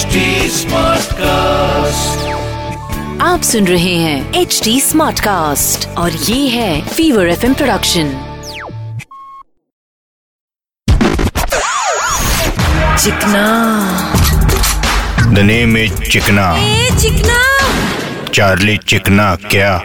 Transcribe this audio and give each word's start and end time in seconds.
HD 0.00 0.20
Smartcast. 0.48 2.20
आप 3.22 3.42
सुन 3.42 3.66
रहे 3.66 3.94
हैं 3.94 4.34
एच 4.34 4.60
डी 4.64 4.80
स्मार्ट 4.80 5.20
कास्ट 5.20 5.88
और 5.88 6.12
ये 6.12 6.48
है 6.48 6.88
Fever 6.88 7.28
F 7.28 7.46
production 7.46 8.12
Chikna. 12.96 13.44
The 15.34 15.38
name 15.38 15.76
is 15.76 15.92
Chikna. 16.02 16.56
A 16.58 16.90
Chikna. 17.00 17.42
Charlie 18.34 18.76
चिकना 18.76 19.34
क्या? 19.34 19.82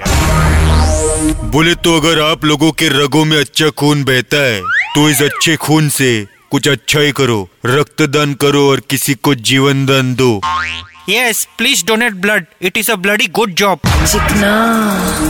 बोले 1.43 1.75
तो 1.75 1.97
अगर 1.99 2.21
आप 2.21 2.45
लोगों 2.45 2.71
के 2.71 2.89
रगों 3.03 3.25
में 3.25 3.39
अच्छा 3.39 3.69
खून 3.69 4.03
बहता 4.03 4.37
है 4.37 4.61
तो 4.95 5.09
इस 5.09 5.21
अच्छे 5.21 5.55
खून 5.55 5.89
से 5.89 6.34
कुछ 6.51 6.67
अच्छा 6.67 6.99
ही 6.99 7.11
करो 7.11 7.37
रक्तदान 7.65 8.33
करो 8.41 8.67
और 8.69 8.79
किसी 8.89 9.13
को 9.13 9.35
जीवन 9.49 9.85
दान 9.85 10.13
दो। 10.15 10.29
Yes 11.09 11.47
please 11.57 11.85
donate 11.85 12.13
blood 12.21 12.45
it 12.61 12.77
is 12.77 12.91
a 12.91 12.95
bloody 13.05 13.27
good 13.39 13.53
job 13.55 13.79
जितना 14.11 14.51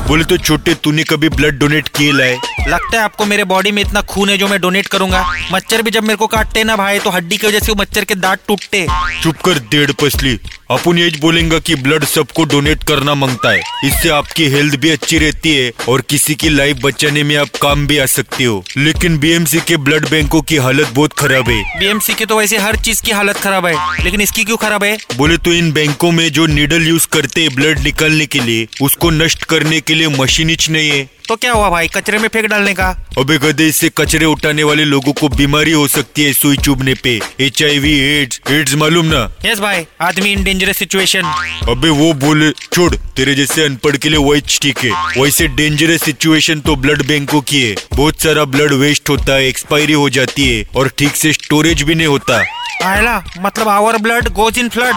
बोले 0.08 0.24
तो 0.24 0.38
छोटे 0.38 0.74
तूने 0.74 1.04
कभी 1.04 1.30
ब्लड 1.30 1.58
डोनेट 1.60 1.88
किए 1.88 2.12
लाए? 2.12 2.38
लगता 2.68 2.98
है 2.98 3.04
आपको 3.04 3.26
मेरे 3.26 3.44
बॉडी 3.44 3.72
में 3.72 3.82
इतना 3.82 4.02
खून 4.02 4.30
है 4.30 4.38
जो 4.38 4.48
मैं 4.48 4.60
डोनेट 4.62 4.88
करूँगा। 4.88 5.24
मच्छर 5.52 5.82
भी 5.82 5.92
जब 5.92 6.04
मेरे 6.04 6.16
को 6.16 6.28
काटते 6.28 6.64
ना 6.64 6.76
भाई 6.76 7.00
तो 7.00 7.10
हड्डी 7.10 7.38
की 7.38 7.48
वजह 7.48 7.60
से 7.60 7.72
वो 7.72 7.82
मच्छर 7.82 8.06
के 8.06 8.16
दांत 8.16 8.40
टूटते। 8.48 8.86
चुप 9.24 9.42
कर 9.46 9.60
डेढ़ 9.72 9.92
पसली। 10.02 10.40
अपन 10.72 10.98
यही 10.98 11.20
बोलेंगे 11.22 11.60
कि 11.60 11.76
ब्लड 11.76 12.04
सबको 12.06 12.44
डोनेट 12.44 12.84
करना 12.84 13.14
माँगता 13.16 13.52
है। 13.52 13.62
इससे 13.86 14.10
आपकी 14.10 14.46
हेल्थ 14.50 14.76
भी 14.76 14.90
अच्छी 14.90 15.18
रहती 15.18 15.56
है 15.56 15.72
और 15.90 16.02
किसी 16.02 16.36
की 16.36 16.50
लाइफ 16.50 16.78
बचाने 16.84 17.24
में 17.24 17.36
आप 17.38 17.50
काम 17.62 17.86
भी 17.88 17.98
आ 17.98 18.06
सकते 18.06 18.44
हो। 18.44 18.64
लेकिन 18.78 19.18
बीएमसी 19.18 19.60
के 19.68 19.78
ब्लड 19.80 20.10
बैंकों 20.10 20.42
की 20.42 20.58
हालत 20.58 20.90
बहुत 20.94 21.14
खराब 21.20 21.50
है। 21.50 21.62
बीएमसी 21.80 22.14
के 22.14 22.26
तो 22.26 22.38
वैसे 22.38 22.58
हर 22.58 22.76
चीज़ 22.78 23.02
की 23.04 23.12
हालत 23.12 23.38
खराब 23.38 23.66
है 23.66 24.04
लेकिन 24.04 24.22
इसकी 24.22 24.44
क्यों 24.44 24.58
खराब 24.58 24.84
है? 24.84 24.98
बोले 25.18 25.38
तो 25.38 25.54
इन 25.54 25.72
बैंकों 25.72 26.12
में 26.12 26.28
जो 26.32 26.46
नीडल 26.48 26.88
यूज़ 26.88 27.08
करते 27.14 27.42
हैं 27.42 27.56
ब्लड 27.56 27.80
निकालने 27.80 28.26
के 28.26 28.40
लिए 28.40 28.68
उसको 28.82 29.10
नष्ट 29.12 29.44
करने 29.46 29.80
के 29.82 29.95
लिए 29.96 30.08
मशीन 30.18 30.50
ही 30.50 30.58
नहीं 30.70 30.90
है। 30.90 31.04
तो 31.28 31.36
क्या 31.36 31.52
हुआ 31.52 31.70
भाई? 31.70 31.88
कचरे 31.88 32.18
में 32.20 32.28
फेंक 32.28 32.46
डालने 32.46 32.74
का? 32.74 32.90
अबे 33.18 33.38
गधे 33.38 33.68
इससे 33.68 33.90
कचरे 33.98 34.26
उठाने 34.26 34.64
वाले 34.64 34.84
लोगों 34.86 35.14
को 35.14 35.30
बीमारी 35.30 35.72
हो 35.72 35.88
सकती 35.88 36.24
है 36.24 36.34
सुई 36.34 36.58
चुभने 36.58 36.94
पे। 37.04 37.20
H 37.42 37.64
I 37.64 37.80
V 37.80 37.94
AIDS 38.00 38.42
AIDS 38.50 38.76
मालूम 38.76 39.06
ना? 39.06 39.22
यस 39.46 39.60
भाई 39.60 39.86
आदमी 40.02 40.32
इन 40.32 40.44
डेंजरस 40.44 40.78
सिचुएशन 40.78 41.22
अबे 41.70 41.90
वो 41.92 42.12
बोले 42.16 42.52
छोड़ 42.64 42.94
तेरे 42.96 43.36
जैसे 43.36 43.64
अनपढ़ 43.66 43.98
के 43.98 44.10
लिए 44.10 44.20
वही 44.20 44.42
ठीक 44.62 44.80
है। 44.80 44.92
वैसे 45.18 45.48
डेंजरस 45.56 46.04
सिचुएशन 46.04 46.60
तो 46.60 46.76
ब्लड 46.76 47.06
बैंकों 47.08 47.42
की 47.42 47.62
है। 47.62 47.76
बहुत 47.94 48.22
सारा 48.22 48.46
ब्लड 48.46 48.74
वेस्ट 48.76 49.10
होता 49.10 49.34
है 49.34 49.48
एक्सपायरी 49.48 49.94
हो 49.94 50.10
जाती 50.10 50.48
है 50.50 50.64
और 50.76 50.92
ठीक 50.98 51.16
से 51.16 51.34
स्टोरेज 51.34 51.82
भी 51.82 51.96
नहीं 51.96 52.08
होता। 52.08 52.44
आयला 52.86 53.18
मतलब 53.40 53.68
our 53.70 53.98
blood 53.98 54.28
goes 54.34 54.58
in 54.60 54.70
flood 54.70 54.96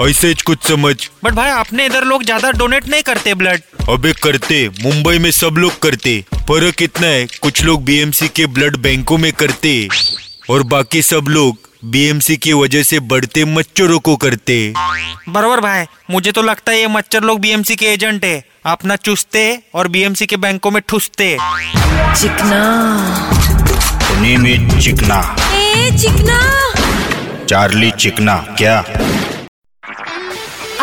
ऐसे 0.00 0.32
कुछ 0.46 0.66
समझ। 0.68 0.94
बट 1.24 1.32
भाई 1.34 1.50
अपने 1.50 1.86
इधर 1.86 2.04
लोग 2.04 2.22
ज़्यादा 2.24 2.50
डोनेट 2.52 2.86
नहीं 2.88 3.02
करते 3.02 3.34
ब्लड 3.34 3.60
अबे 3.90 4.12
करते 4.22 4.68
मुंबई 4.82 5.18
में 5.18 5.30
सब 5.30 5.56
लोग 5.58 5.78
करते। 5.82 6.20
फ़र्क 6.48 6.82
इतना 6.82 7.06
है 7.06 7.26
कुछ 7.42 7.62
लोग 7.64 7.84
बीएमसी 7.84 8.28
के 8.28 8.46
ब्लड 8.48 8.76
बैंकों 8.82 9.18
में 9.18 9.32
करते। 9.32 9.88
और 10.50 10.62
बाकी 10.66 11.02
सब 11.02 11.28
लोग 11.28 11.68
बीएमसी 11.84 12.36
की 12.36 12.52
वजह 12.52 12.82
से 12.82 13.00
बढ़ते 13.10 13.44
मच्छरों 13.46 13.98
को 13.98 14.16
करते। 14.16 14.56
बरोबर 15.28 15.60
भाई 15.60 15.84
मुझे 16.10 16.32
तो 16.32 16.42
लगता 16.42 16.72
है 16.72 16.80
ये 16.80 16.86
मच्छर 16.88 17.22
लोग 17.22 17.40
बीएमसी 17.40 17.76
के 17.76 17.86
एजेंट 17.86 18.24
है। 18.24 18.42
अपना 18.66 18.96
चुसते 18.98 19.42
और 19.74 19.88
बीएमसी 19.88 20.26
के 20.26 20.36
बैंकों 20.36 20.70
में 20.70 20.82
ठुसते। 20.88 21.36
चिकना। 22.16 22.62
इज़ 24.24 24.78
चिकना। 24.80 25.20
ए 25.54 25.90
चिकना। 25.98 26.40
चार्ली 27.46 27.90
चिकना 27.90 28.36
क्या? 28.58 28.82